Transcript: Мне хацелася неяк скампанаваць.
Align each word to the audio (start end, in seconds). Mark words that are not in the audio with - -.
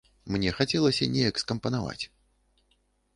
Мне 0.35 0.53
хацелася 0.59 1.07
неяк 1.17 1.35
скампанаваць. 1.43 1.99